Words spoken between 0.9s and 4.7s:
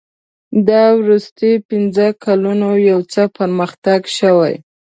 وروستي پنځه کلونه یو څه پرمختګ شوی.